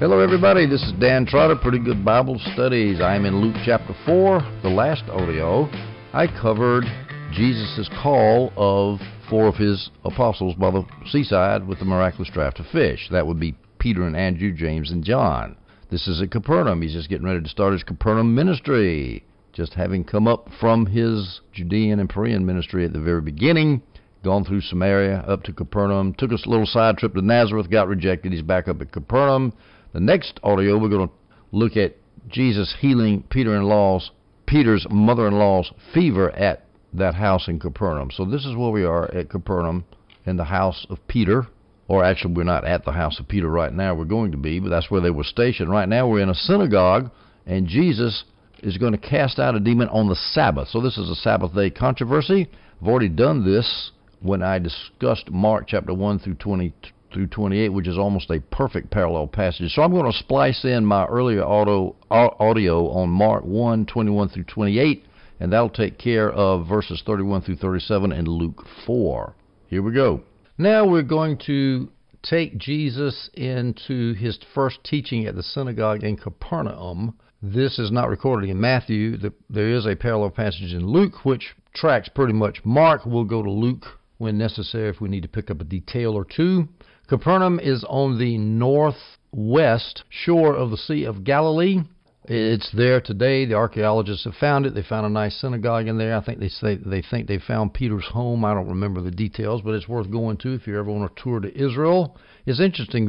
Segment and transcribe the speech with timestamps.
[0.00, 0.64] Hello, everybody.
[0.64, 3.00] This is Dan Trotter, Pretty Good Bible Studies.
[3.00, 5.68] I am in Luke chapter 4, the last audio.
[6.12, 6.84] I covered
[7.32, 12.66] Jesus' call of four of his apostles by the seaside with the miraculous draught of
[12.66, 13.08] fish.
[13.10, 15.56] That would be Peter and Andrew, James, and John.
[15.90, 16.80] This is at Capernaum.
[16.80, 19.24] He's just getting ready to start his Capernaum ministry.
[19.52, 23.82] Just having come up from his Judean and Perean ministry at the very beginning,
[24.22, 28.30] gone through Samaria up to Capernaum, took a little side trip to Nazareth, got rejected.
[28.30, 29.52] He's back up at Capernaum.
[29.92, 31.14] The next audio, we're going to
[31.50, 31.96] look at
[32.28, 34.10] Jesus healing Peter-in-law's,
[34.46, 38.10] Peter's mother-in-law's fever at that house in Capernaum.
[38.10, 39.84] So this is where we are at Capernaum
[40.26, 41.46] in the house of Peter.
[41.86, 43.94] Or actually, we're not at the house of Peter right now.
[43.94, 45.70] We're going to be, but that's where they were stationed.
[45.70, 47.10] Right now, we're in a synagogue,
[47.46, 48.24] and Jesus
[48.62, 50.68] is going to cast out a demon on the Sabbath.
[50.68, 52.50] So this is a Sabbath day controversy.
[52.82, 56.74] I've already done this when I discussed Mark chapter 1 through 20
[57.12, 59.72] through 28, which is almost a perfect parallel passage.
[59.72, 64.44] So I'm going to splice in my earlier auto, audio on Mark 1, 21 through
[64.44, 65.04] 28,
[65.40, 69.34] and that'll take care of verses 31 through 37 in Luke 4.
[69.68, 70.22] Here we go.
[70.56, 71.88] Now we're going to
[72.22, 77.16] take Jesus into his first teaching at the synagogue in Capernaum.
[77.40, 79.16] This is not recorded in Matthew.
[79.48, 83.06] There is a parallel passage in Luke which tracks pretty much Mark.
[83.06, 83.84] We'll go to Luke
[84.16, 86.66] when necessary if we need to pick up a detail or two.
[87.08, 91.78] Capernaum is on the northwest shore of the Sea of Galilee.
[92.24, 93.46] It's there today.
[93.46, 94.74] The archaeologists have found it.
[94.74, 96.14] They found a nice synagogue in there.
[96.14, 98.44] I think they say they think they found Peter's home.
[98.44, 101.22] I don't remember the details, but it's worth going to if you're ever on a
[101.22, 102.18] tour to Israel.
[102.44, 103.08] It's interesting.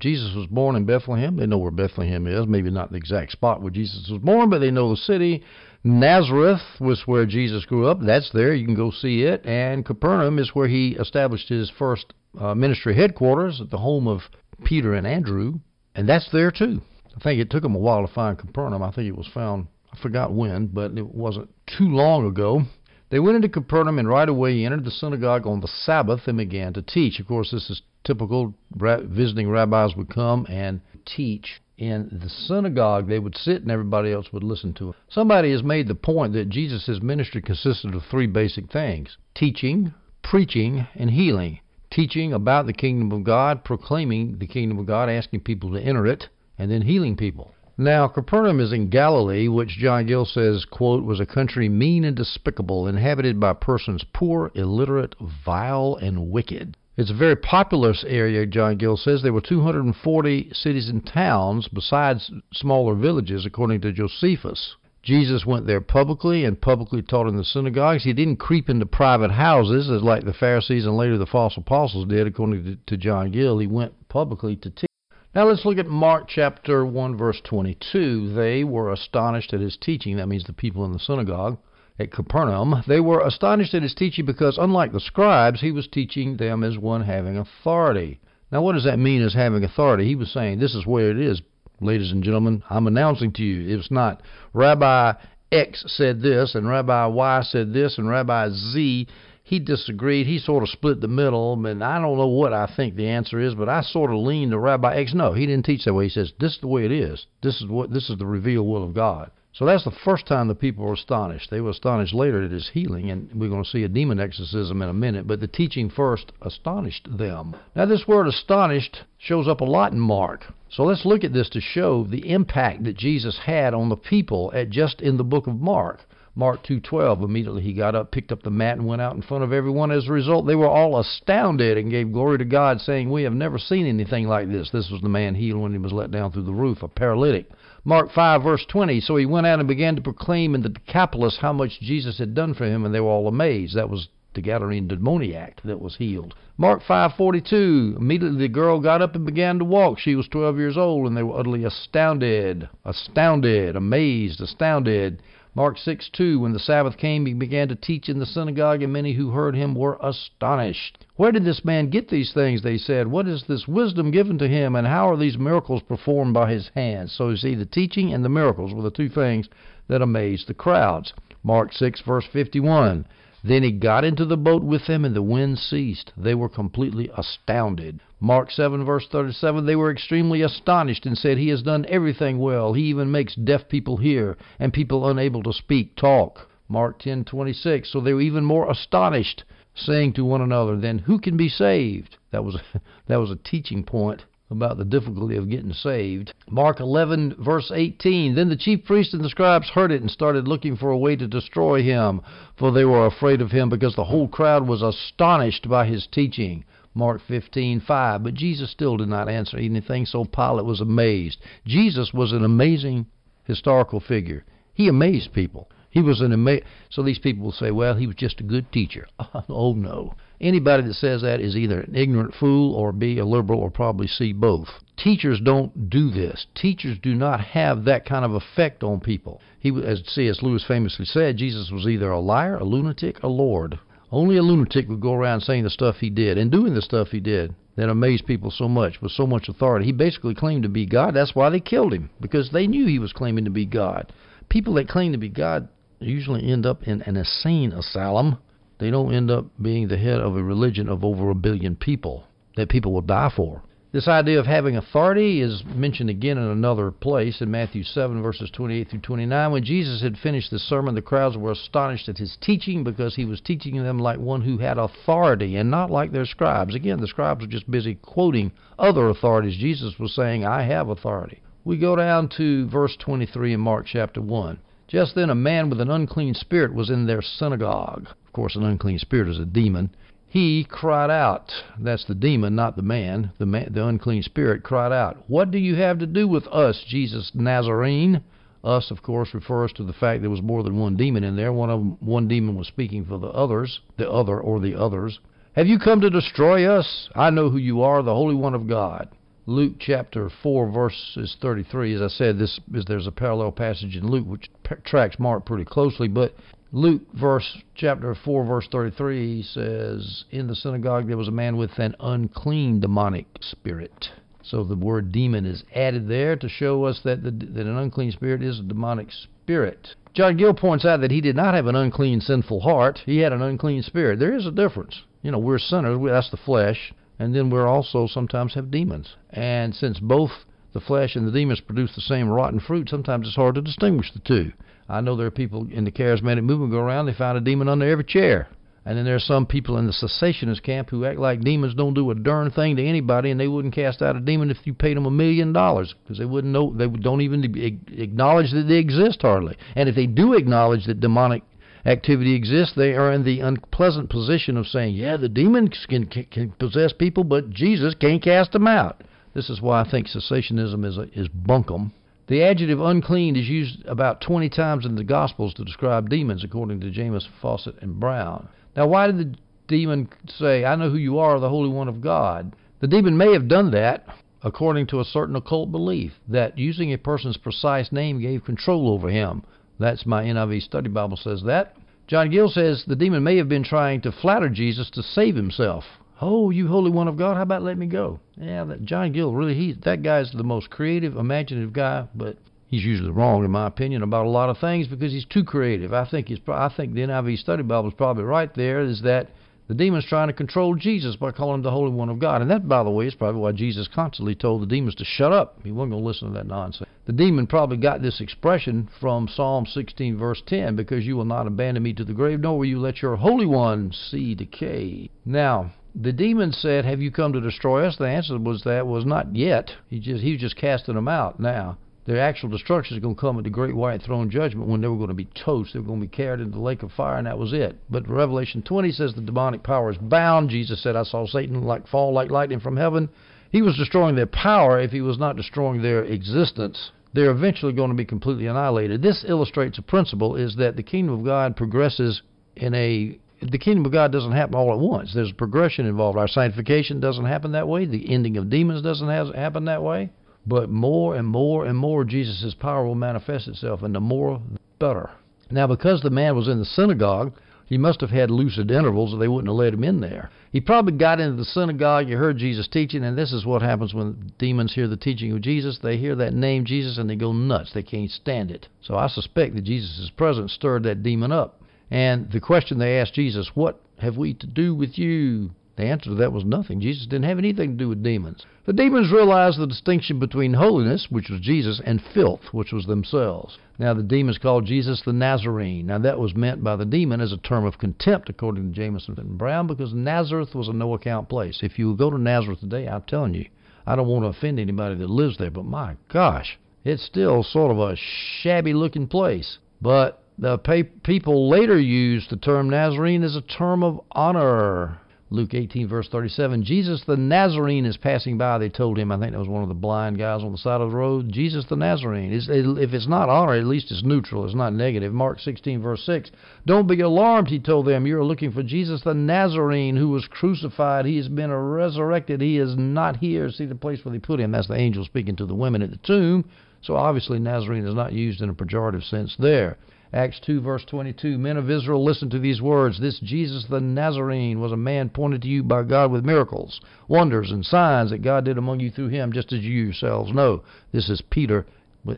[0.00, 1.36] Jesus was born in Bethlehem.
[1.36, 2.46] They know where Bethlehem is.
[2.46, 5.44] Maybe not the exact spot where Jesus was born, but they know the city.
[5.84, 7.98] Nazareth was where Jesus grew up.
[8.00, 8.54] That's there.
[8.54, 9.44] You can go see it.
[9.44, 14.22] And Capernaum is where he established his first uh, ministry headquarters at the home of
[14.64, 15.54] Peter and Andrew.
[15.94, 16.80] And that's there too.
[17.16, 18.82] I think it took them a while to find Capernaum.
[18.82, 22.62] I think it was found, I forgot when, but it wasn't too long ago.
[23.10, 26.36] They went into Capernaum, and right away he entered the synagogue on the Sabbath and
[26.36, 27.20] began to teach.
[27.20, 28.54] Of course, this is typical.
[28.74, 33.08] Visiting rabbis would come and teach in the synagogue.
[33.08, 34.94] They would sit, and everybody else would listen to him.
[35.08, 40.86] Somebody has made the point that Jesus' ministry consisted of three basic things teaching, preaching,
[40.96, 41.60] and healing.
[41.94, 46.08] Teaching about the kingdom of God, proclaiming the kingdom of God, asking people to enter
[46.08, 46.28] it,
[46.58, 47.52] and then healing people.
[47.78, 52.16] Now, Capernaum is in Galilee, which John Gill says, quote, was a country mean and
[52.16, 55.14] despicable, inhabited by persons poor, illiterate,
[55.46, 56.76] vile, and wicked.
[56.96, 59.22] It's a very populous area, John Gill says.
[59.22, 64.74] There were 240 cities and towns, besides smaller villages, according to Josephus.
[65.04, 68.04] Jesus went there publicly and publicly taught in the synagogues.
[68.04, 72.08] He didn't creep into private houses as like the Pharisees and later the false apostles
[72.08, 73.58] did, according to, John Gill.
[73.58, 74.88] He went publicly to teach.
[75.34, 78.32] Now let's look at Mark chapter 1 verse 22.
[78.32, 80.16] They were astonished at his teaching.
[80.16, 81.58] That means the people in the synagogue
[81.98, 82.82] at Capernaum.
[82.86, 86.78] They were astonished at his teaching because unlike the scribes, he was teaching them as
[86.78, 88.20] one having authority.
[88.50, 90.06] Now what does that mean as having authority?
[90.06, 91.42] He was saying, this is where it is,
[91.80, 92.62] ladies and gentlemen.
[92.70, 93.76] I'm announcing to you.
[93.78, 95.14] It's not Rabbi
[95.52, 99.08] X said this and Rabbi Y said this and Rabbi Z
[99.46, 100.26] he disagreed.
[100.26, 103.38] He sort of split the middle, and I don't know what I think the answer
[103.38, 105.12] is, but I sort of lean to Rabbi X.
[105.12, 106.04] No, he didn't teach that way.
[106.04, 107.26] He says this is the way it is.
[107.42, 109.30] This is what this is the revealed will of God.
[109.54, 111.48] So that's the first time the people were astonished.
[111.48, 114.82] They were astonished later at his healing, and we're going to see a demon exorcism
[114.82, 117.54] in a minute, but the teaching first astonished them.
[117.76, 120.52] Now, this word astonished shows up a lot in Mark.
[120.70, 124.50] So let's look at this to show the impact that Jesus had on the people
[124.56, 126.00] at just in the book of Mark.
[126.36, 129.44] Mark 2:12 immediately he got up picked up the mat and went out in front
[129.44, 133.08] of everyone as a result they were all astounded and gave glory to God saying
[133.08, 135.92] we have never seen anything like this this was the man healed when he was
[135.92, 137.48] let down through the roof a paralytic
[137.84, 141.38] Mark 5 verse 20 so he went out and began to proclaim in the Decapolis
[141.40, 144.42] how much Jesus had done for him and they were all amazed that was the
[144.42, 146.34] Gadarene demoniac that was healed.
[146.56, 150.00] Mark 5:42 Immediately the girl got up and began to walk.
[150.00, 155.22] She was 12 years old and they were utterly astounded, astounded, amazed, astounded.
[155.56, 158.92] Mark 6 2 When the Sabbath came, he began to teach in the synagogue, and
[158.92, 161.06] many who heard him were astonished.
[161.14, 162.62] Where did this man get these things?
[162.62, 163.06] They said.
[163.06, 166.72] What is this wisdom given to him, and how are these miracles performed by his
[166.74, 167.12] hands?
[167.12, 169.48] So you see, the teaching and the miracles were the two things
[169.86, 171.12] that amazed the crowds.
[171.44, 173.06] Mark 6, verse 51.
[173.46, 176.14] Then he got into the boat with them, and the wind ceased.
[176.16, 178.00] They were completely astounded.
[178.18, 182.72] Mark 7, verse 37 They were extremely astonished and said, He has done everything well.
[182.72, 186.48] He even makes deaf people hear, and people unable to speak talk.
[186.68, 189.44] Mark 10:26 So they were even more astonished,
[189.74, 192.16] saying to one another, Then who can be saved?
[192.30, 192.56] That was
[193.08, 196.32] that was a teaching point about the difficulty of getting saved.
[196.48, 198.34] Mark 11, verse 18.
[198.34, 201.16] Then the chief priests and the scribes heard it and started looking for a way
[201.16, 202.20] to destroy him,
[202.58, 206.64] for they were afraid of him because the whole crowd was astonished by his teaching.
[206.94, 208.22] Mark 15:5.
[208.22, 211.40] But Jesus still did not answer anything, so Pilate was amazed.
[211.66, 213.06] Jesus was an amazing
[213.44, 214.44] historical figure.
[214.74, 215.70] He amazed people.
[215.90, 216.60] He was an ama-
[216.90, 219.06] so these people will say, well, he was just a good teacher.
[219.48, 220.14] oh no.
[220.44, 224.06] Anybody that says that is either an ignorant fool or be a liberal or probably
[224.06, 224.68] see both.
[224.94, 226.44] Teachers don't do this.
[226.54, 229.40] Teachers do not have that kind of effect on people.
[229.58, 230.42] He, as C.S.
[230.42, 233.78] Lewis famously said, Jesus was either a liar, a lunatic, a lord.
[234.12, 237.08] Only a lunatic would go around saying the stuff he did and doing the stuff
[237.08, 239.86] he did that amazed people so much with so much authority.
[239.86, 241.14] He basically claimed to be God.
[241.14, 244.12] That's why they killed him because they knew he was claiming to be God.
[244.50, 245.70] People that claim to be God
[246.00, 248.36] usually end up in an insane asylum
[248.78, 252.24] they don't end up being the head of a religion of over a billion people
[252.56, 253.62] that people will die for.
[253.94, 258.50] This idea of having authority is mentioned again in another place in Matthew 7, verses
[258.50, 259.52] 28 through 29.
[259.52, 263.24] When Jesus had finished the sermon, the crowds were astonished at his teaching because he
[263.24, 266.74] was teaching them like one who had authority and not like their scribes.
[266.74, 268.50] Again, the scribes were just busy quoting
[268.80, 269.56] other authorities.
[269.56, 271.40] Jesus was saying, I have authority.
[271.64, 274.58] We go down to verse 23 in Mark chapter 1.
[274.86, 278.64] Just then a man with an unclean spirit was in their synagogue Of course, an
[278.64, 279.90] unclean spirit is a demon.
[280.28, 281.52] He cried out.
[281.78, 283.30] That's the demon, not the man.
[283.38, 286.84] The, man, the unclean spirit cried out, What do you have to do with us,
[286.86, 288.22] Jesus Nazarene?
[288.64, 291.52] Us, of course, refers to the fact there was more than one demon in there.
[291.52, 295.20] One of them, one demon was speaking for the others, the other or the others.
[295.52, 297.08] Have you come to destroy us?
[297.14, 299.08] I know who you are, the Holy One of God.
[299.46, 301.94] Luke chapter 4 verses 33.
[301.96, 304.50] As I said, this is there's a parallel passage in Luke which
[304.84, 306.34] tracks Mark pretty closely, but
[306.72, 311.78] Luke verse chapter 4 verse 33 says, "In the synagogue there was a man with
[311.78, 317.22] an unclean demonic spirit." So the word demon is added there to show us that
[317.22, 319.94] the, that an unclean spirit is a demonic spirit.
[320.14, 323.02] John Gill points out that he did not have an unclean sinful heart.
[323.04, 324.18] He had an unclean spirit.
[324.18, 325.02] There is a difference.
[325.20, 329.16] You know, we're sinners, that's the flesh and then we're also sometimes have demons.
[329.30, 330.30] And since both
[330.72, 334.12] the flesh and the demons produce the same rotten fruit, sometimes it's hard to distinguish
[334.12, 334.52] the two.
[334.88, 337.68] I know there are people in the charismatic movement go around, they find a demon
[337.68, 338.48] under every chair.
[338.86, 341.94] And then there are some people in the cessationist camp who act like demons don't
[341.94, 344.74] do a darn thing to anybody, and they wouldn't cast out a demon if you
[344.74, 347.44] paid them a million dollars because they wouldn't know, they don't even
[347.92, 349.56] acknowledge that they exist hardly.
[349.74, 351.44] And if they do acknowledge that demonic
[351.86, 356.24] activity exists, they are in the unpleasant position of saying, yeah, the demons can, can,
[356.24, 359.02] can possess people, but Jesus can't cast them out.
[359.34, 361.90] This is why I think cessationism is, a, is bunkum.
[362.26, 366.80] The adjective unclean is used about 20 times in the Gospels to describe demons, according
[366.80, 368.48] to Jamieson Fausset, and Brown.
[368.76, 369.38] Now, why did the
[369.68, 372.54] demon say, I know who you are, the Holy One of God?
[372.80, 374.06] The demon may have done that
[374.42, 379.08] according to a certain occult belief that using a person's precise name gave control over
[379.08, 379.42] him.
[379.78, 381.76] That's my NIV study Bible says that.
[382.06, 385.84] John Gill says the demon may have been trying to flatter Jesus to save himself.
[386.20, 388.20] Oh, you Holy One of God, how about let me go?
[388.36, 392.36] Yeah, that John Gill really he that guy's the most creative, imaginative guy, but
[392.68, 395.92] he's usually wrong in my opinion about a lot of things because he's too creative.
[395.92, 398.80] I think he's I think the NIV Study Bible is probably right there.
[398.80, 399.30] Is that
[399.66, 402.42] the demon's trying to control Jesus by calling him the Holy One of God.
[402.42, 405.32] And that, by the way, is probably why Jesus constantly told the demons to shut
[405.32, 405.58] up.
[405.64, 406.88] He wasn't going to listen to that nonsense.
[407.06, 411.46] The demon probably got this expression from Psalm 16, verse 10, because you will not
[411.46, 415.10] abandon me to the grave, nor will you let your Holy One see decay.
[415.24, 417.96] Now, the demon said, Have you come to destroy us?
[417.96, 419.70] The answer was that was not yet.
[419.88, 421.78] He just he was just casting them out now.
[422.06, 424.88] Their actual destruction is going to come at the great white throne judgment when they
[424.88, 425.72] were going to be toast.
[425.72, 427.76] They were going to be carried into the lake of fire, and that was it.
[427.88, 430.50] But Revelation 20 says the demonic power is bound.
[430.50, 433.08] Jesus said, I saw Satan like fall like lightning from heaven.
[433.50, 436.90] He was destroying their power if he was not destroying their existence.
[437.14, 439.00] They're eventually going to be completely annihilated.
[439.00, 442.20] This illustrates a principle is that the kingdom of God progresses
[442.56, 445.12] in a the kingdom of God doesn't happen all at once.
[445.14, 446.18] There's a progression involved.
[446.18, 447.84] Our sanctification doesn't happen that way.
[447.84, 450.10] The ending of demons doesn't happen that way.
[450.46, 454.58] But more and more and more, Jesus' power will manifest itself, and the more, the
[454.78, 455.10] better.
[455.50, 457.32] Now, because the man was in the synagogue,
[457.66, 460.30] he must have had lucid intervals, or they wouldn't have let him in there.
[460.52, 463.94] He probably got into the synagogue, you heard Jesus teaching, and this is what happens
[463.94, 465.78] when demons hear the teaching of Jesus.
[465.78, 467.72] They hear that name, Jesus, and they go nuts.
[467.72, 468.68] They can't stand it.
[468.82, 471.62] So I suspect that Jesus' presence stirred that demon up.
[471.90, 475.52] And the question they asked Jesus, What have we to do with you?
[475.76, 476.80] The answer to that was nothing.
[476.80, 478.46] Jesus didn't have anything to do with demons.
[478.64, 483.58] The demons realized the distinction between holiness, which was Jesus, and filth, which was themselves.
[483.78, 485.86] Now, the demons called Jesus the Nazarene.
[485.86, 489.16] Now, that was meant by the demon as a term of contempt, according to Jamieson
[489.18, 491.58] and Brown, because Nazareth was a no account place.
[491.60, 493.46] If you go to Nazareth today, I'm telling you,
[493.84, 497.72] I don't want to offend anybody that lives there, but my gosh, it's still sort
[497.72, 499.58] of a shabby looking place.
[499.82, 500.58] But the
[501.02, 505.00] people later used the term Nazarene as a term of honor.
[505.34, 506.62] Luke 18, verse 37.
[506.62, 508.56] Jesus the Nazarene is passing by.
[508.56, 510.80] They told him, I think that was one of the blind guys on the side
[510.80, 511.32] of the road.
[511.32, 512.32] Jesus the Nazarene.
[512.32, 514.44] if it's not honor, at least it's neutral.
[514.44, 515.12] It's not negative.
[515.12, 516.30] Mark 16, verse 6.
[516.66, 518.06] Don't be alarmed, he told them.
[518.06, 521.04] You're looking for Jesus the Nazarene who was crucified.
[521.04, 522.40] He has been resurrected.
[522.40, 523.50] He is not here.
[523.50, 524.52] See the place where they put him.
[524.52, 526.48] That's the angel speaking to the women at the tomb.
[526.80, 529.78] So obviously, Nazarene is not used in a pejorative sense there.
[530.12, 533.00] Acts 2, verse 22 Men of Israel, listen to these words.
[533.00, 537.50] This Jesus the Nazarene was a man pointed to you by God with miracles, wonders,
[537.50, 540.62] and signs that God did among you through him, just as you yourselves know.
[540.92, 541.66] This is Peter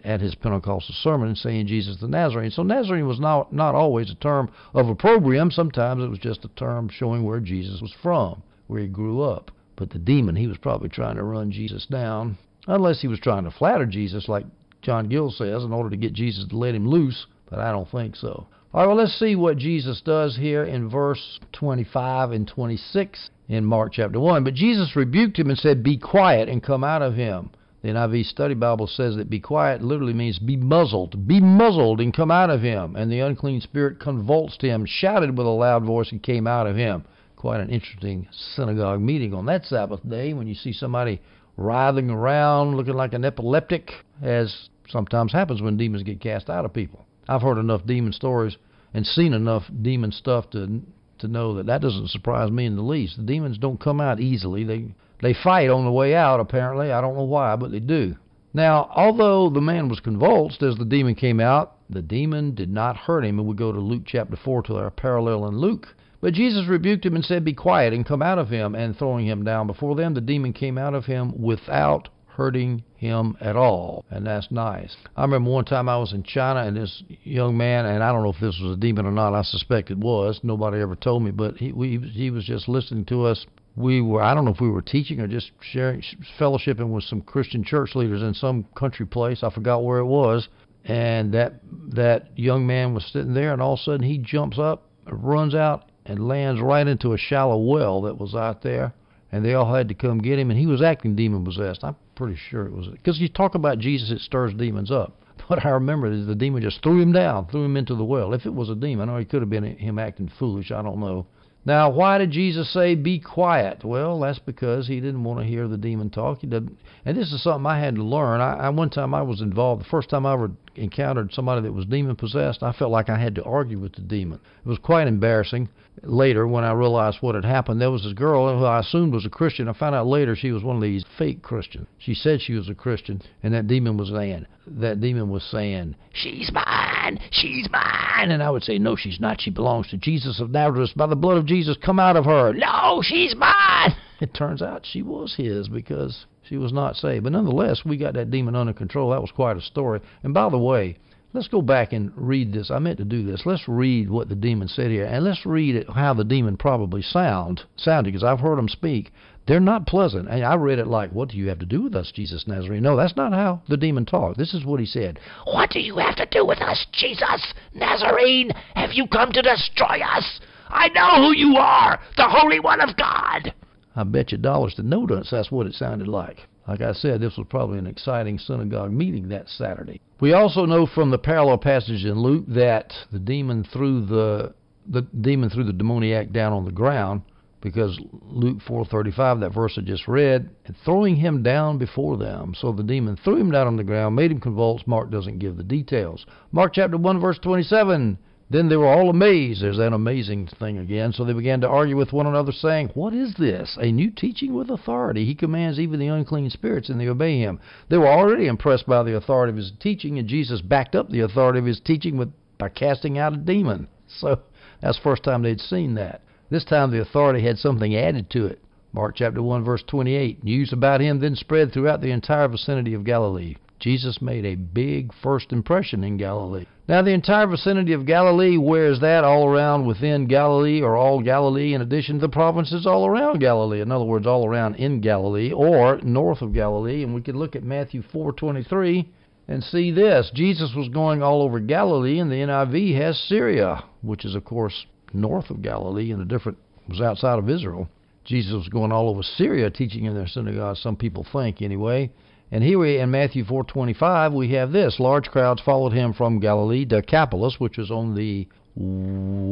[0.04, 2.50] at his Pentecostal sermon saying Jesus the Nazarene.
[2.50, 5.50] So Nazarene was not, not always a term of opprobrium.
[5.50, 9.50] Sometimes it was just a term showing where Jesus was from, where he grew up.
[9.76, 13.44] But the demon, he was probably trying to run Jesus down, unless he was trying
[13.44, 14.46] to flatter Jesus, like
[14.82, 17.90] John Gill says, in order to get Jesus to let him loose but I don't
[17.90, 18.46] think so.
[18.74, 23.64] All right, well, let's see what Jesus does here in verse 25 and 26 in
[23.64, 24.44] Mark chapter 1.
[24.44, 27.50] But Jesus rebuked him and said, Be quiet and come out of him.
[27.82, 31.28] The NIV Study Bible says that be quiet literally means be muzzled.
[31.28, 32.96] Be muzzled and come out of him.
[32.96, 36.74] And the unclean spirit convulsed him, shouted with a loud voice, and came out of
[36.74, 37.04] him.
[37.36, 41.20] Quite an interesting synagogue meeting on that Sabbath day when you see somebody
[41.56, 46.74] writhing around looking like an epileptic, as sometimes happens when demons get cast out of
[46.74, 47.05] people.
[47.28, 48.56] I've heard enough demon stories
[48.94, 50.80] and seen enough demon stuff to
[51.18, 53.16] to know that that doesn't surprise me in the least.
[53.16, 54.64] The demons don't come out easily.
[54.64, 54.86] They
[55.22, 56.40] they fight on the way out.
[56.40, 58.16] Apparently, I don't know why, but they do.
[58.52, 62.96] Now, although the man was convulsed as the demon came out, the demon did not
[62.96, 63.38] hurt him.
[63.38, 65.88] And we go to Luke chapter 4 to our parallel in Luke.
[66.20, 68.74] But Jesus rebuked him and said, Be quiet and come out of him.
[68.74, 73.34] And throwing him down before them, the demon came out of him without hurting him
[73.40, 74.04] at all.
[74.10, 74.94] And that's nice.
[75.16, 78.22] I remember one time I was in China and this young man, and I don't
[78.22, 80.40] know if this was a demon or not, I suspect it was.
[80.42, 83.46] Nobody ever told me, but he, we, he was just listening to us.
[83.74, 86.02] We were, I don't know if we were teaching or just sharing,
[86.38, 89.42] fellowshipping with some Christian church leaders in some country place.
[89.42, 90.48] I forgot where it was.
[90.84, 91.54] And that
[91.94, 95.52] that young man was sitting there, and all of a sudden he jumps up, runs
[95.52, 98.94] out, and lands right into a shallow well that was out there
[99.32, 101.84] and they all had to come get him, and he was acting demon possessed.
[101.84, 105.20] I'm pretty sure it was because you talk about Jesus, it stirs demons up.
[105.48, 108.32] But I remember is the demon just threw him down, threw him into the well.
[108.32, 110.72] If it was a demon, or it could have been him acting foolish.
[110.72, 111.26] I don't know.
[111.66, 113.84] Now, why did Jesus say, be quiet?
[113.84, 116.38] Well, that's because he didn't want to hear the demon talk.
[116.40, 118.40] He didn't, and this is something I had to learn.
[118.40, 121.72] I, I One time I was involved, the first time I ever encountered somebody that
[121.72, 124.38] was demon possessed, I felt like I had to argue with the demon.
[124.64, 125.68] It was quite embarrassing.
[126.02, 129.26] Later, when I realized what had happened, there was this girl who I assumed was
[129.26, 129.68] a Christian.
[129.68, 131.86] I found out later she was one of these fake Christians.
[131.98, 135.94] She said she was a Christian, and that demon was saying, that demon was saying,
[136.12, 138.30] She's mine, she's mine.
[138.30, 139.40] And I would say, No, she's not.
[139.40, 140.90] She belongs to Jesus of Nazareth.
[140.96, 142.52] By the blood of Jesus, come out of her.
[142.52, 143.94] No, she's mine.
[144.18, 147.24] It turns out she was his because she was not saved.
[147.24, 149.10] But nonetheless, we got that demon under control.
[149.10, 150.00] That was quite a story.
[150.22, 150.96] And by the way,
[151.32, 152.70] let's go back and read this.
[152.70, 153.42] I meant to do this.
[153.44, 157.02] Let's read what the demon said here, and let's read it, how the demon probably
[157.02, 159.12] sound sounded, because I've heard them speak.
[159.46, 160.28] They're not pleasant.
[160.28, 162.82] And I read it like, What do you have to do with us, Jesus Nazarene?
[162.82, 164.38] No, that's not how the demon talked.
[164.38, 168.50] This is what he said What do you have to do with us, Jesus Nazarene?
[168.74, 170.40] Have you come to destroy us?
[170.68, 173.54] I know who you are, the Holy One of God.
[173.94, 176.48] I bet you dollars to no donuts that's what it sounded like.
[176.66, 180.00] Like I said, this was probably an exciting synagogue meeting that Saturday.
[180.20, 184.54] We also know from the parallel passage in Luke that the demon threw the
[184.88, 187.22] the demon threw the demoniac down on the ground
[187.60, 192.54] because Luke 4:35, that verse I just read, and throwing him down before them.
[192.54, 194.86] So the demon threw him down on the ground, made him convulse.
[194.86, 196.26] Mark doesn't give the details.
[196.52, 198.18] Mark chapter 1 verse 27.
[198.48, 199.60] Then they were all amazed.
[199.60, 201.12] There's that amazing thing again.
[201.12, 203.76] So they began to argue with one another, saying, What is this?
[203.80, 205.24] A new teaching with authority.
[205.24, 207.58] He commands even the unclean spirits, and they obey him.
[207.88, 211.20] They were already impressed by the authority of his teaching, and Jesus backed up the
[211.20, 213.88] authority of his teaching with by casting out a demon.
[214.06, 214.40] So
[214.80, 216.22] that's the first time they'd seen that.
[216.48, 218.62] This time the authority had something added to it.
[218.92, 220.44] Mark chapter 1 verse 28.
[220.44, 223.56] News about him then spread throughout the entire vicinity of Galilee.
[223.78, 226.66] Jesus made a big first impression in Galilee.
[226.88, 229.24] Now, the entire vicinity of Galilee, where is that?
[229.24, 233.80] All around within Galilee, or all Galilee, in addition to the provinces all around Galilee.
[233.80, 237.02] In other words, all around in Galilee, or north of Galilee.
[237.02, 239.08] And we could look at Matthew 4:23
[239.48, 244.24] and see this: Jesus was going all over Galilee, and the NIV has Syria, which
[244.24, 247.88] is, of course, north of Galilee and a different was outside of Israel.
[248.24, 252.10] Jesus was going all over Syria teaching in their synagogues, some people think anyway.
[252.52, 256.84] And here we in Matthew 4:25 we have this: large crowds followed him from Galilee,
[256.84, 258.46] Decapolis, which is on the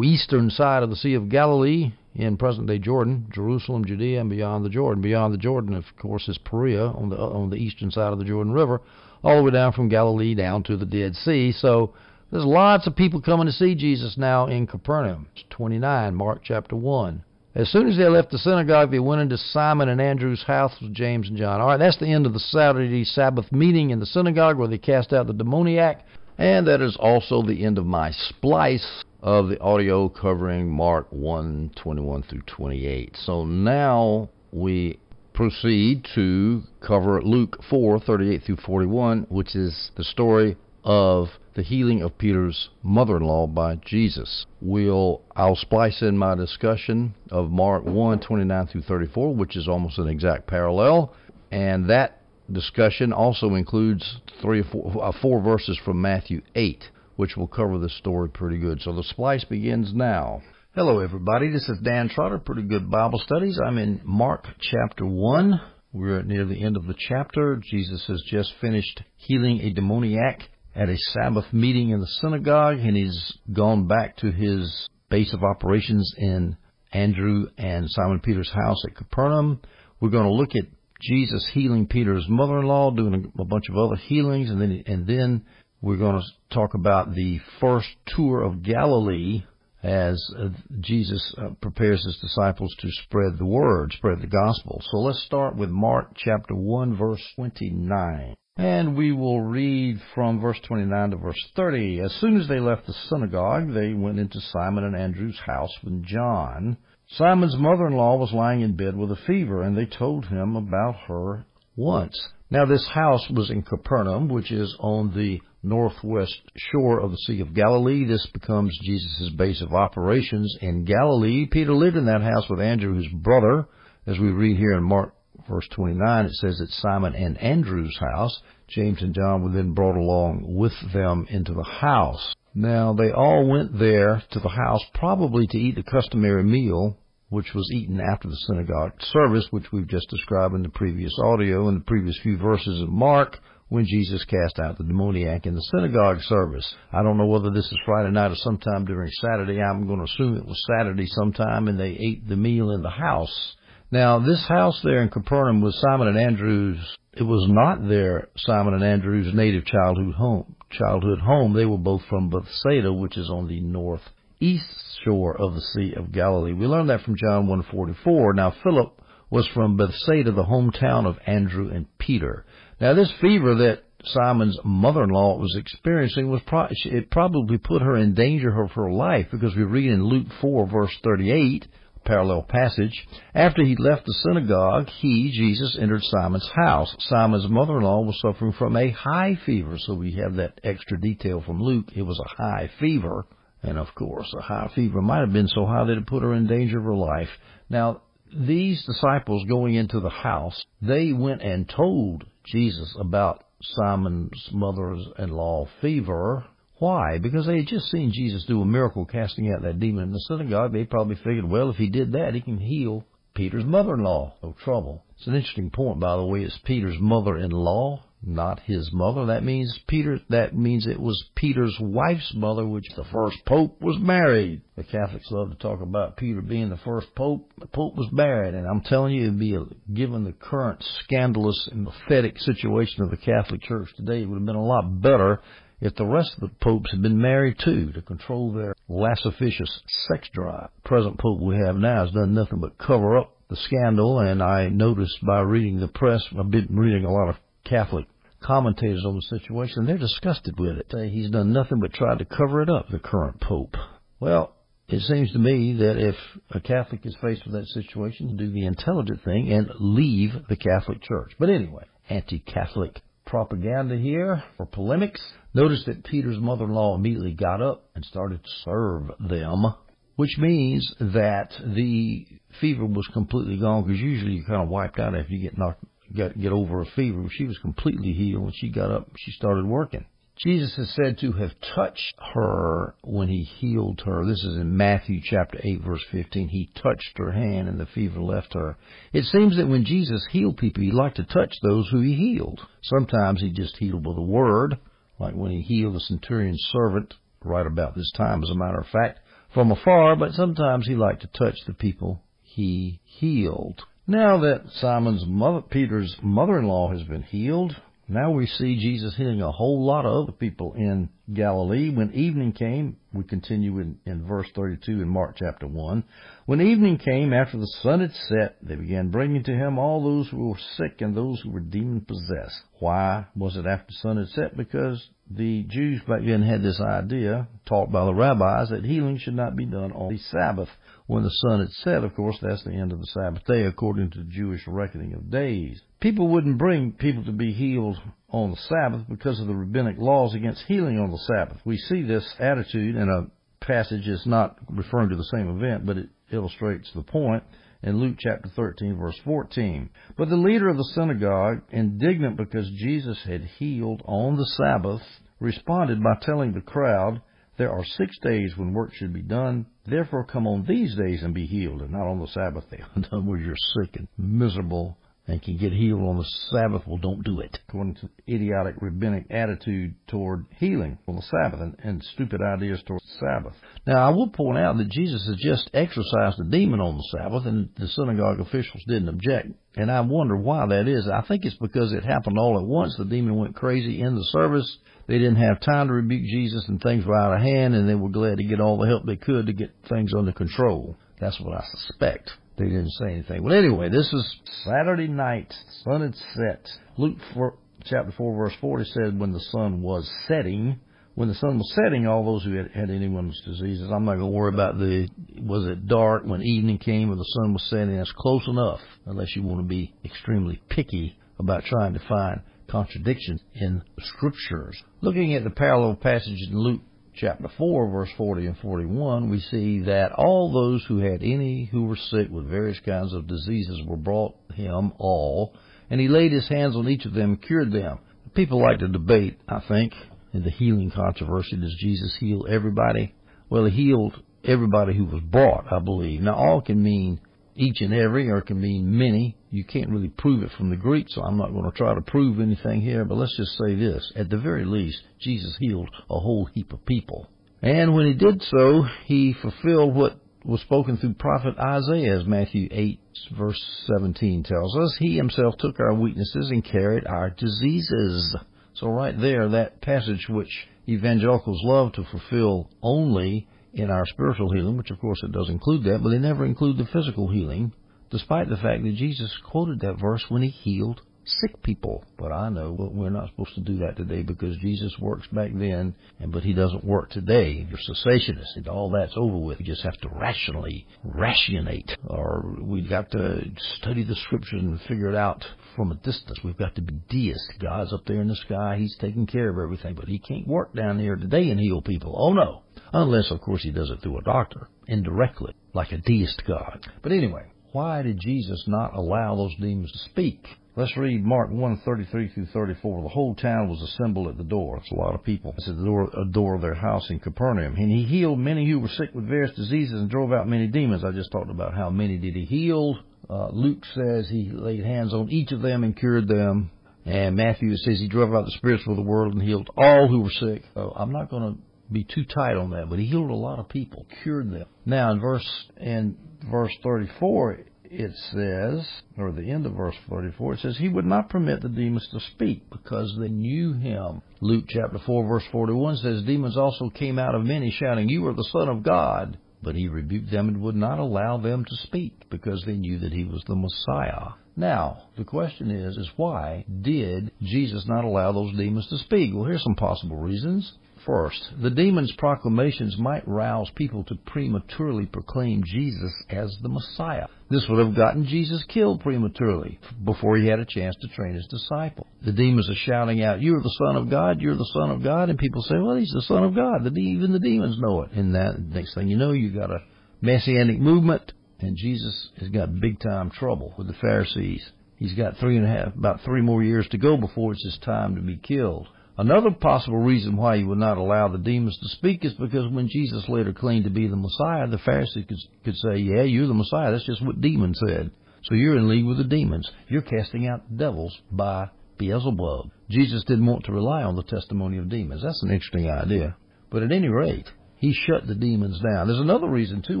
[0.04, 4.70] eastern side of the Sea of Galilee in present-day Jordan, Jerusalem, Judea, and beyond the
[4.70, 5.02] Jordan.
[5.02, 8.24] Beyond the Jordan, of course, is Perea on the on the eastern side of the
[8.24, 8.80] Jordan River,
[9.22, 11.52] all the way down from Galilee down to the Dead Sea.
[11.52, 11.92] So
[12.32, 15.28] there's lots of people coming to see Jesus now in Capernaum.
[15.36, 17.22] It's 29, Mark chapter 1.
[17.52, 20.94] As soon as they left the synagogue, they went into Simon and Andrew's house with
[20.94, 21.60] James and John.
[21.60, 24.78] All right, that's the end of the Saturday Sabbath meeting in the synagogue where they
[24.78, 26.04] cast out the demoniac.
[26.38, 31.72] And that is also the end of my splice of the audio covering Mark 1
[31.74, 33.16] 21 through 28.
[33.16, 35.00] So now we
[35.34, 42.02] proceed to cover Luke 4 38 through 41, which is the story of the healing
[42.02, 44.46] of Peter's mother-in-law by Jesus.
[44.60, 49.98] We'll I'll splice in my discussion of Mark 1 29 through 34, which is almost
[49.98, 51.14] an exact parallel,
[51.50, 56.84] and that discussion also includes three or four, uh, four verses from Matthew 8,
[57.16, 58.80] which will cover the story pretty good.
[58.80, 60.42] So the splice begins now.
[60.74, 61.50] Hello, everybody.
[61.50, 63.58] This is Dan Trotter, Pretty Good Bible Studies.
[63.64, 65.60] I'm in Mark chapter 1.
[65.92, 67.60] We're near the end of the chapter.
[67.60, 70.42] Jesus has just finished healing a demoniac
[70.74, 75.42] at a Sabbath meeting in the synagogue, and he's gone back to his base of
[75.42, 76.56] operations in
[76.92, 79.60] Andrew and Simon Peter's house at Capernaum.
[80.00, 80.64] We're going to look at
[81.00, 85.44] Jesus healing Peter's mother-in-law, doing a, bunch of other healings, and then and then
[85.80, 89.44] we're going to talk about the first tour of Galilee
[89.82, 90.48] as uh,
[90.80, 94.82] Jesus uh, prepares his disciples to spread the word, spread the gospel.
[94.90, 98.34] So let's start with Mark chapter 1 verse 29.
[98.60, 102.00] And we will read from verse 29 to verse 30.
[102.00, 106.04] As soon as they left the synagogue, they went into Simon and Andrew's house with
[106.04, 106.76] John.
[107.08, 111.46] Simon's mother-in-law was lying in bed with a fever, and they told him about her
[111.74, 112.28] once.
[112.50, 117.40] Now this house was in Capernaum, which is on the northwest shore of the Sea
[117.40, 118.04] of Galilee.
[118.04, 121.46] This becomes Jesus' base of operations in Galilee.
[121.50, 123.68] Peter lived in that house with Andrew, his brother,
[124.06, 125.14] as we read here in Mark
[125.50, 128.40] verse 29, it says it's Simon and Andrew's house.
[128.68, 132.34] James and John were then brought along with them into the house.
[132.54, 136.96] Now, they all went there to the house probably to eat the customary meal,
[137.28, 141.68] which was eaten after the synagogue service, which we've just described in the previous audio
[141.68, 143.38] and the previous few verses of Mark
[143.70, 146.74] when Jesus cast out the demoniac in the synagogue service.
[146.92, 149.60] I don't know whether this is Friday night or sometime during Saturday.
[149.62, 152.90] I'm going to assume it was Saturday sometime and they ate the meal in the
[152.90, 153.56] house.
[153.92, 156.78] Now, this house there in Capernaum was Simon and Andrew's.
[157.12, 160.54] It was not their Simon and Andrew's native childhood home.
[160.70, 161.54] Childhood home.
[161.54, 166.12] They were both from Bethsaida, which is on the northeast shore of the Sea of
[166.12, 166.52] Galilee.
[166.52, 168.32] We learned that from John 1:44.
[168.32, 168.92] Now, Philip
[169.28, 172.44] was from Bethsaida, the hometown of Andrew and Peter.
[172.80, 178.14] Now, this fever that Simon's mother-in-law was experiencing was pro- it probably put her in
[178.14, 181.66] danger of her life because we read in Luke 4 verse 38
[182.04, 183.06] parallel passage.
[183.34, 186.94] After he left the synagogue, he, Jesus, entered Simon's house.
[186.98, 191.62] Simon's mother-in-law was suffering from a high fever, so we have that extra detail from
[191.62, 191.90] Luke.
[191.94, 193.26] It was a high fever.
[193.62, 196.34] And of course, a high fever might have been so high that it put her
[196.34, 197.28] in danger of her life.
[197.68, 198.02] Now,
[198.34, 206.46] these disciples going into the house, they went and told Jesus about Simon's mother-in-law fever,
[206.80, 207.18] why?
[207.18, 210.20] Because they had just seen Jesus do a miracle casting out that demon in the
[210.20, 210.72] synagogue.
[210.72, 214.34] They probably figured, well, if he did that, he can heal Peter's mother-in-law.
[214.42, 215.04] No trouble.
[215.18, 216.40] It's an interesting point, by the way.
[216.40, 219.26] It's Peter's mother-in-law, not his mother.
[219.26, 220.20] That means Peter.
[220.30, 224.62] That means it was Peter's wife's mother, which the first pope was married.
[224.76, 227.52] The Catholics love to talk about Peter being the first pope.
[227.58, 231.68] The pope was married, and I'm telling you, it'd be a, given the current scandalous
[231.70, 235.40] and pathetic situation of the Catholic Church today, it would have been a lot better
[235.80, 240.28] if the rest of the popes had been married too to control their lascivious sex
[240.32, 240.68] drive.
[240.82, 244.42] The present pope we have now has done nothing but cover up the scandal, and
[244.42, 248.06] I noticed by reading the press, I've been reading a lot of Catholic
[248.42, 251.10] commentators on the situation, they're disgusted with it.
[251.10, 253.76] He's done nothing but try to cover it up, the current pope.
[254.18, 254.54] Well,
[254.88, 256.16] it seems to me that if
[256.50, 261.02] a Catholic is faced with that situation, do the intelligent thing and leave the Catholic
[261.02, 261.32] Church.
[261.38, 265.20] But anyway, anti-Catholic propaganda here for polemics.
[265.52, 269.74] Notice that Peter's mother-in-law immediately got up and started to serve them,
[270.14, 272.26] which means that the
[272.60, 275.82] fever was completely gone because usually you're kind of wiped out after you get knocked,
[276.14, 277.24] get, get over a fever.
[277.30, 279.08] She was completely healed when she got up.
[279.18, 280.06] She started working.
[280.38, 284.24] Jesus is said to have touched her when he healed her.
[284.24, 286.48] This is in Matthew chapter 8 verse 15.
[286.48, 288.78] He touched her hand and the fever left her.
[289.12, 292.60] It seems that when Jesus healed people, he liked to touch those who he healed.
[292.82, 294.78] Sometimes he just healed with a word,
[295.20, 298.86] like when he healed the centurion's servant right about this time, as a matter of
[298.88, 299.20] fact,
[299.54, 303.82] from afar, but sometimes he liked to touch the people he healed.
[304.06, 307.76] Now that Simon's mother, Peter's mother-in-law has been healed,
[308.10, 311.90] now we see Jesus healing a whole lot of other people in Galilee.
[311.90, 316.04] When evening came, we continue in, in verse 32 in Mark chapter 1.
[316.46, 320.28] When evening came, after the sun had set, they began bringing to him all those
[320.28, 322.60] who were sick and those who were demon possessed.
[322.80, 324.56] Why was it after sun had set?
[324.56, 329.36] Because the Jews back then had this idea, taught by the rabbis, that healing should
[329.36, 330.68] not be done on the Sabbath.
[331.06, 334.10] When the sun had set, of course, that's the end of the Sabbath day according
[334.10, 335.80] to the Jewish reckoning of days.
[336.00, 340.34] People wouldn't bring people to be healed on the Sabbath because of the rabbinic laws
[340.34, 341.58] against healing on the Sabbath.
[341.66, 345.98] We see this attitude in a passage that's not referring to the same event, but
[345.98, 347.44] it illustrates the point
[347.82, 349.90] in Luke chapter 13 verse 14.
[350.16, 355.02] But the leader of the synagogue, indignant because Jesus had healed on the Sabbath,
[355.38, 357.20] responded by telling the crowd,
[357.58, 359.66] there are six days when work should be done.
[359.84, 362.82] Therefore come on these days and be healed, and not on the Sabbath day.
[363.12, 367.40] Words, you're sick and miserable and can get healed on the Sabbath, well, don't do
[367.40, 367.58] it.
[367.68, 373.00] According to idiotic rabbinic attitude toward healing on the Sabbath and, and stupid ideas toward
[373.00, 373.54] the Sabbath.
[373.86, 377.46] Now, I will point out that Jesus has just exorcised a demon on the Sabbath,
[377.46, 379.52] and the synagogue officials didn't object.
[379.76, 381.08] And I wonder why that is.
[381.08, 382.96] I think it's because it happened all at once.
[382.96, 384.78] The demon went crazy in the service.
[385.06, 387.94] They didn't have time to rebuke Jesus, and things were out of hand, and they
[387.94, 390.96] were glad to get all the help they could to get things under control.
[391.20, 392.30] That's what I suspect.
[392.60, 393.42] They didn't say anything.
[393.42, 395.50] Well, anyway, this is Saturday night.
[395.82, 396.68] Sun had set.
[396.98, 400.78] Luke 4, chapter 4, verse 40 said, when the sun was setting,
[401.14, 404.30] when the sun was setting, all those who had, had anyone's diseases, I'm not going
[404.30, 407.96] to worry about the, was it dark when evening came or the sun was setting?
[407.96, 413.40] That's close enough, unless you want to be extremely picky about trying to find contradictions
[413.54, 414.76] in scriptures.
[415.00, 416.82] Looking at the parallel passage in Luke
[417.20, 421.84] chapter 4, verse 40 and 41, we see that all those who had any who
[421.84, 425.52] were sick with various kinds of diseases were brought him all,
[425.90, 427.98] and he laid his hands on each of them and cured them.
[428.34, 429.92] People like to debate, I think,
[430.32, 431.56] in the healing controversy.
[431.56, 433.14] Does Jesus heal everybody?
[433.50, 436.22] Well, he healed everybody who was brought, I believe.
[436.22, 437.20] Now, all can mean
[437.60, 439.36] each and every, or it can mean many.
[439.50, 442.00] You can't really prove it from the Greek, so I'm not going to try to
[442.00, 444.12] prove anything here, but let's just say this.
[444.16, 447.28] At the very least, Jesus healed a whole heap of people.
[447.62, 452.68] And when he did so, he fulfilled what was spoken through prophet Isaiah, as Matthew
[452.70, 452.98] 8
[453.36, 454.96] verse 17 tells us.
[454.98, 458.34] He himself took our weaknesses and carried our diseases.
[458.74, 464.76] So right there, that passage which evangelicals love to fulfill only in our spiritual healing,
[464.76, 467.72] which of course it does include that, but they never include the physical healing,
[468.10, 472.04] despite the fact that Jesus quoted that verse when he healed sick people.
[472.18, 475.94] But I know we're not supposed to do that today because Jesus works back then,
[476.18, 477.66] and but he doesn't work today.
[477.68, 479.58] You're cessationist, and all that's over with.
[479.58, 483.42] We just have to rationally rationate, or we've got to
[483.78, 485.44] study the scriptures and figure it out
[485.76, 486.38] from a distance.
[486.44, 487.60] We've got to be deist.
[487.60, 490.74] God's up there in the sky; He's taking care of everything, but He can't work
[490.74, 492.14] down here today and heal people.
[492.18, 496.42] Oh no, unless of course He does it through a doctor indirectly, like a deist
[496.46, 496.86] God.
[497.02, 497.44] But anyway.
[497.72, 500.44] Why did Jesus not allow those demons to speak?
[500.74, 503.02] Let's read Mark 1:33 through 34.
[503.02, 504.78] The whole town was assembled at the door.
[504.78, 505.54] It's a lot of people.
[505.56, 507.76] It's at the door, a door of their house in Capernaum.
[507.76, 511.04] And he healed many who were sick with various diseases and drove out many demons.
[511.04, 512.98] I just talked about how many did he heal.
[513.28, 516.70] Uh, Luke says he laid hands on each of them and cured them.
[517.04, 520.22] And Matthew says he drove out the spirits of the world and healed all who
[520.22, 520.64] were sick.
[520.74, 521.60] So I'm not going to
[521.92, 524.66] be too tight on that, but he healed a lot of people, cured them.
[524.86, 526.16] Now in verse in
[526.50, 531.28] verse 34, it says, or the end of verse 44, it says, He would not
[531.28, 534.22] permit the demons to speak because they knew him.
[534.40, 538.34] Luke chapter 4 verse 41 says, Demons also came out of many shouting, You are
[538.34, 539.38] the Son of God.
[539.62, 543.12] But he rebuked them and would not allow them to speak because they knew that
[543.12, 544.34] he was the Messiah.
[544.56, 549.34] Now, the question is, is why did Jesus not allow those demons to speak?
[549.34, 550.72] Well, here's some possible reasons.
[551.06, 557.26] First, the demon's proclamations might rouse people to prematurely proclaim Jesus as the Messiah.
[557.48, 561.46] This would have gotten Jesus killed prematurely before he had a chance to train his
[561.46, 562.06] disciple.
[562.22, 565.30] The demons are shouting out, You're the Son of God, you're the Son of God,
[565.30, 566.84] and people say, Well, he's the Son of God.
[566.84, 568.12] The, even the demons know it.
[568.12, 569.82] And that next thing you know, you've got a
[570.20, 574.70] messianic movement, and Jesus has got big time trouble with the Pharisees.
[574.96, 577.78] He's got three and a half, about three more years to go before it's his
[577.78, 578.86] time to be killed.
[579.20, 582.88] Another possible reason why he would not allow the demons to speak is because when
[582.88, 586.54] Jesus later claimed to be the Messiah, the Pharisees could, could say, yeah, you're the
[586.54, 586.90] Messiah.
[586.90, 588.12] That's just what demons said.
[588.44, 589.70] So you're in league with the demons.
[589.88, 592.70] You're casting out devils by Beelzebub.
[592.88, 595.20] Jesus didn't want to rely on the testimony of demons.
[595.22, 596.34] That's an interesting idea.
[596.70, 599.06] But at any rate, he shut the demons down.
[599.06, 600.00] There's another reason too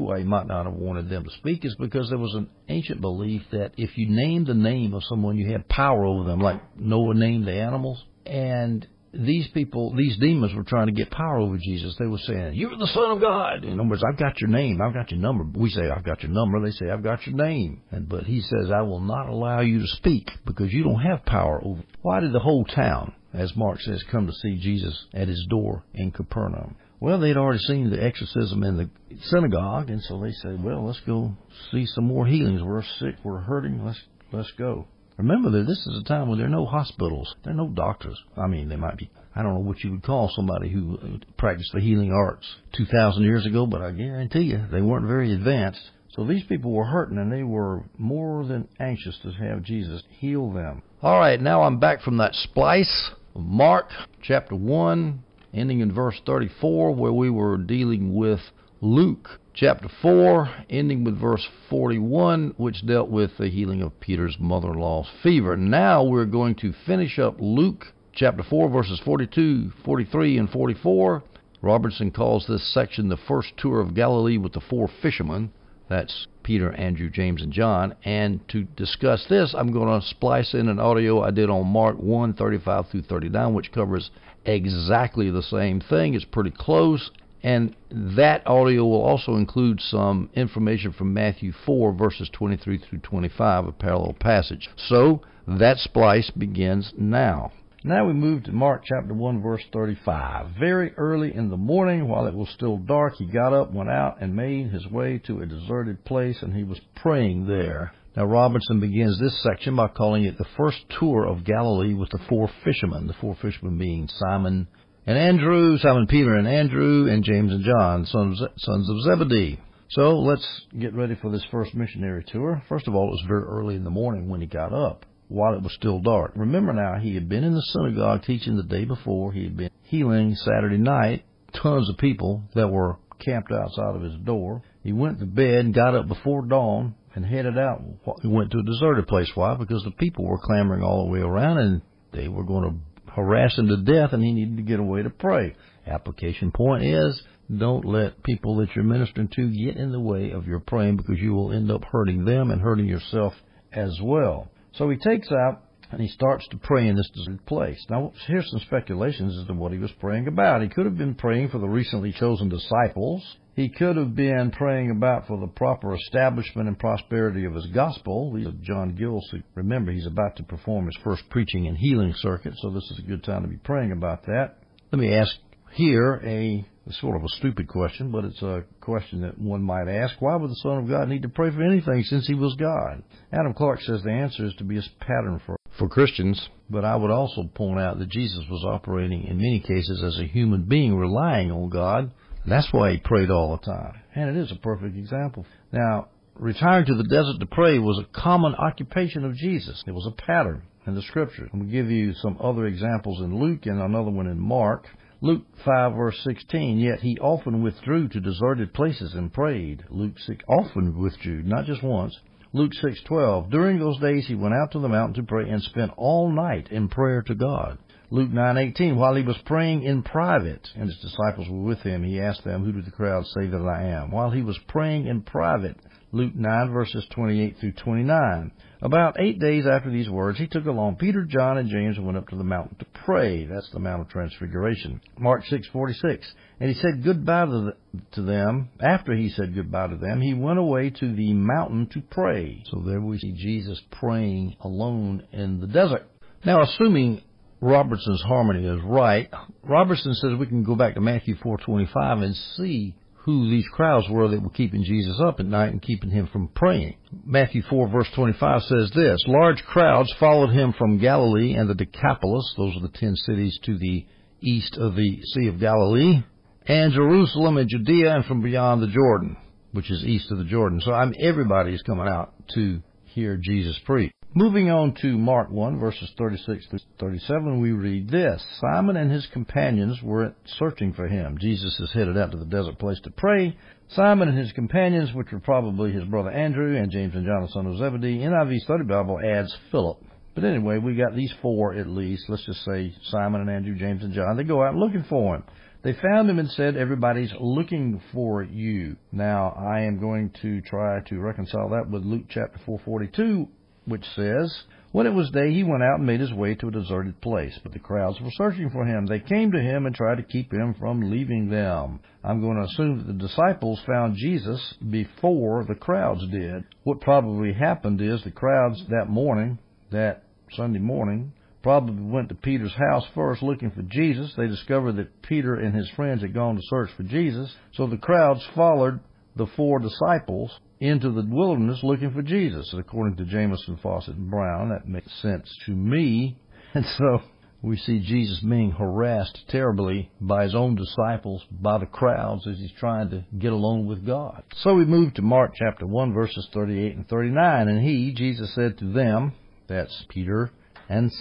[0.00, 3.02] why he might not have wanted them to speak is because there was an ancient
[3.02, 6.62] belief that if you named the name of someone, you had power over them, like
[6.80, 8.02] Noah named the animals.
[8.24, 11.96] And these people, these demons were trying to get power over Jesus.
[11.98, 14.80] They were saying, "You're the Son of God." In other words, I've got your name,
[14.80, 15.44] I've got your number.
[15.58, 18.40] We say, "I've got your number." They say, "I've got your name." And but he
[18.40, 22.20] says, "I will not allow you to speak because you don't have power over." Why
[22.20, 26.12] did the whole town, as Mark says, come to see Jesus at his door in
[26.12, 26.76] Capernaum?
[27.00, 28.90] Well, they'd already seen the exorcism in the
[29.22, 31.36] synagogue, and so they said, "Well, let's go
[31.72, 32.62] see some more healings.
[32.62, 33.84] We're sick, we're hurting.
[33.84, 34.86] Let's let's go."
[35.20, 38.18] Remember that this is a time when there are no hospitals, there are no doctors.
[38.38, 41.18] I mean, they might be, I don't know what you would call somebody who uh,
[41.36, 45.90] practiced the healing arts 2,000 years ago, but I guarantee you they weren't very advanced.
[46.14, 50.50] So these people were hurting and they were more than anxious to have Jesus heal
[50.52, 50.80] them.
[51.02, 53.90] All right, now I'm back from that splice of Mark
[54.22, 58.40] chapter 1, ending in verse 34, where we were dealing with
[58.80, 64.72] Luke chapter 4, ending with verse 41, which dealt with the healing of Peter's mother
[64.72, 65.56] in law's fever.
[65.56, 71.22] Now we're going to finish up Luke chapter 4, verses 42, 43, and 44.
[71.62, 75.52] Robertson calls this section the first tour of Galilee with the four fishermen.
[75.88, 77.94] That's Peter, Andrew, James, and John.
[78.04, 81.98] And to discuss this, I'm going to splice in an audio I did on Mark
[81.98, 84.10] 1, 35 through 39, which covers
[84.46, 86.14] exactly the same thing.
[86.14, 87.10] It's pretty close,
[87.42, 93.66] and that audio will also include some information from Matthew 4, verses 23 through 25,
[93.66, 94.68] a parallel passage.
[94.76, 97.52] So that splice begins now.
[97.82, 100.50] Now we move to Mark chapter 1, verse 35.
[100.58, 104.18] Very early in the morning, while it was still dark, he got up, went out,
[104.20, 107.92] and made his way to a deserted place, and he was praying there.
[108.14, 112.18] Now, Robertson begins this section by calling it the first tour of Galilee with the
[112.28, 114.68] four fishermen, the four fishermen being Simon,
[115.06, 119.58] and Andrew, Simon Peter and Andrew, and James and John, sons, sons of Zebedee.
[119.90, 120.46] So let's
[120.78, 122.62] get ready for this first missionary tour.
[122.68, 125.54] First of all, it was very early in the morning when he got up, while
[125.54, 126.32] it was still dark.
[126.36, 129.32] Remember now, he had been in the synagogue teaching the day before.
[129.32, 134.14] He had been healing Saturday night, tons of people that were camped outside of his
[134.24, 134.62] door.
[134.84, 137.82] He went to bed and got up before dawn and headed out.
[138.22, 139.30] He went to a deserted place.
[139.34, 139.56] Why?
[139.56, 141.82] Because the people were clamoring all the way around and
[142.12, 145.10] they were going to harass him to death and he needed to get away to
[145.10, 145.54] pray.
[145.86, 147.22] Application point is
[147.58, 151.18] don't let people that you're ministering to get in the way of your praying because
[151.18, 153.32] you will end up hurting them and hurting yourself
[153.72, 154.48] as well.
[154.74, 157.84] So he takes out and he starts to pray in this deserted place.
[157.90, 160.62] Now, here's some speculations as to what he was praying about.
[160.62, 163.24] He could have been praying for the recently chosen disciples.
[163.56, 168.32] He could have been praying about for the proper establishment and prosperity of his gospel.
[168.62, 169.20] John Gill,
[169.54, 173.08] remember, he's about to perform his first preaching and healing circuit, so this is a
[173.08, 174.58] good time to be praying about that.
[174.92, 175.34] Let me ask
[175.72, 180.20] here a sort of a stupid question, but it's a question that one might ask.
[180.20, 183.02] Why would the Son of God need to pray for anything since he was God?
[183.32, 186.96] Adam Clarke says the answer is to be a pattern for, for Christians, but I
[186.96, 190.96] would also point out that Jesus was operating in many cases as a human being
[190.96, 192.12] relying on God.
[192.46, 194.00] That's why he prayed all the time.
[194.14, 195.46] And it is a perfect example.
[195.72, 199.82] Now, retiring to the desert to pray was a common occupation of Jesus.
[199.86, 201.50] It was a pattern in the scriptures.
[201.52, 204.86] I'm going to give you some other examples in Luke and another one in Mark.
[205.22, 209.84] Luke 5 verse 16, yet he often withdrew to deserted places and prayed.
[209.90, 212.18] Luke 6 often withdrew, not just once.
[212.52, 215.92] Luke 6:12 During those days he went out to the mountain to pray and spent
[215.96, 217.78] all night in prayer to God.
[218.10, 222.20] Luke 9:18 While he was praying in private and his disciples were with him he
[222.20, 225.22] asked them who do the crowd say that I am while he was praying in
[225.22, 225.76] private
[226.12, 230.96] Luke 9 verses 28 through 29 about eight days after these words, he took along
[230.96, 233.44] Peter, John, and James and went up to the mountain to pray.
[233.44, 235.02] That's the Mount of Transfiguration.
[235.18, 236.24] Mark 6:46.
[236.60, 237.76] And he said goodbye to, the,
[238.12, 238.70] to them.
[238.80, 242.62] After he said goodbye to them, he went away to the mountain to pray.
[242.70, 246.06] So there we see Jesus praying alone in the desert.
[246.42, 247.20] Now, assuming
[247.60, 249.28] Robertson's harmony is right,
[249.62, 252.94] Robertson says we can go back to Matthew 4:25 and see
[253.24, 256.48] who these crowds were that were keeping Jesus up at night and keeping him from
[256.48, 256.96] praying.
[257.24, 262.54] Matthew 4 verse 25 says this, Large crowds followed him from Galilee and the Decapolis,
[262.56, 264.06] those are the ten cities to the
[264.40, 266.22] east of the Sea of Galilee,
[266.66, 269.36] and Jerusalem and Judea and from beyond the Jordan,
[269.72, 270.80] which is east of the Jordan.
[270.80, 274.12] So I'm, everybody is coming out to hear Jesus preach.
[274.32, 279.26] Moving on to Mark 1, verses 36 to 37, we read this Simon and his
[279.32, 281.36] companions were searching for him.
[281.40, 283.56] Jesus is headed out to the desert place to pray.
[283.88, 287.48] Simon and his companions, which were probably his brother Andrew and James and John, the
[287.48, 290.00] son of Zebedee, NIV Study Bible adds Philip.
[290.36, 292.26] But anyway, we got these four at least.
[292.28, 294.36] Let's just say Simon and Andrew, James and John.
[294.36, 295.44] They go out looking for him.
[295.82, 298.94] They found him and said, Everybody's looking for you.
[299.10, 303.48] Now, I am going to try to reconcile that with Luke chapter 442,
[303.84, 306.72] which says, When it was day, he went out and made his way to a
[306.72, 309.06] deserted place, but the crowds were searching for him.
[309.06, 312.00] They came to him and tried to keep him from leaving them.
[312.22, 316.64] I'm going to assume that the disciples found Jesus before the crowds did.
[316.84, 319.58] What probably happened is the crowds that morning,
[319.90, 324.32] that Sunday morning, probably went to Peter's house first looking for Jesus.
[324.36, 327.54] They discovered that Peter and his friends had gone to search for Jesus.
[327.74, 329.00] So the crowds followed
[329.36, 332.72] the four disciples into the wilderness looking for Jesus.
[332.72, 336.36] And according to Jamieson and Brown, that makes sense to me.
[336.72, 337.18] And so
[337.62, 342.70] we see Jesus being harassed terribly by his own disciples, by the crowds as he's
[342.78, 344.44] trying to get alone with God.
[344.58, 347.68] So we move to Mark chapter 1 verses 38 and 39.
[347.68, 349.32] And he, Jesus said to them,
[349.66, 350.52] that's Peter
[350.90, 351.12] and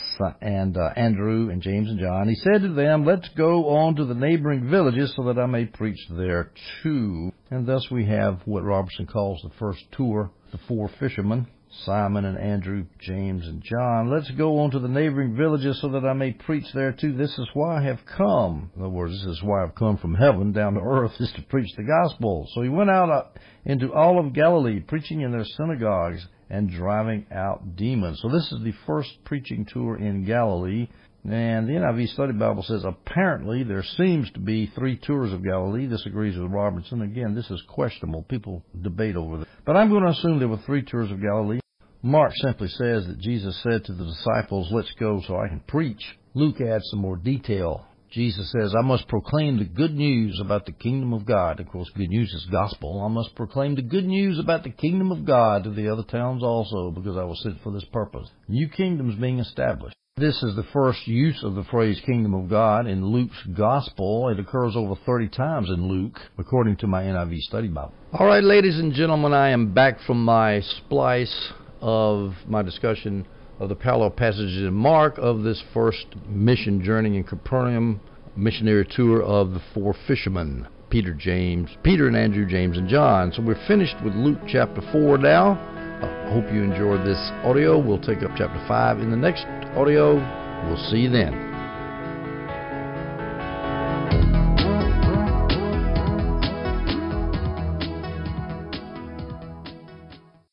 [0.42, 2.28] and uh, Andrew and James and John.
[2.28, 5.66] He said to them, "Let's go on to the neighboring villages so that I may
[5.66, 6.52] preach there
[6.82, 11.48] too." And thus we have what Robertson calls the first tour, the four fishermen.
[11.86, 14.10] Simon and Andrew, James and John.
[14.10, 17.14] Let's go on to the neighboring villages so that I may preach there too.
[17.14, 18.72] This is why I have come.
[18.76, 21.44] In other words, this is why I've come from heaven down to earth is to
[21.44, 22.50] preach the gospel.
[22.56, 23.26] So he went out uh,
[23.66, 28.20] into all of Galilee, preaching in their synagogues and driving out demons.
[28.22, 30.88] So this is the first preaching tour in Galilee.
[31.26, 35.86] And the NIV Study Bible says apparently there seems to be three tours of Galilee.
[35.86, 37.02] This agrees with Robertson.
[37.02, 38.24] Again, this is questionable.
[38.24, 39.48] People debate over this.
[39.66, 41.60] But I'm going to assume there were three tours of Galilee.
[42.02, 46.18] Mark simply says that Jesus said to the disciples, let's go so I can preach.
[46.34, 47.86] Luke adds some more detail.
[48.12, 51.60] Jesus says, I must proclaim the good news about the kingdom of God.
[51.60, 53.04] Of course, good news is gospel.
[53.04, 56.42] I must proclaim the good news about the kingdom of God to the other towns
[56.42, 58.28] also, because I was sent for this purpose.
[58.48, 59.96] New kingdoms being established.
[60.18, 64.30] This is the first use of the phrase kingdom of God in Luke's gospel.
[64.30, 67.94] It occurs over 30 times in Luke, according to my NIV study Bible.
[68.12, 73.26] All right, ladies and gentlemen, I am back from my splice of my discussion
[73.60, 78.00] of the parallel passages in Mark of this first mission journey in Capernaum,
[78.36, 83.32] missionary tour of the four fishermen, Peter, James, Peter and Andrew, James and John.
[83.34, 85.52] So we're finished with Luke chapter 4 now.
[86.02, 87.78] I hope you enjoyed this audio.
[87.78, 89.46] We'll take up chapter 5 in the next
[89.76, 90.16] audio.
[90.68, 91.49] We'll see you then.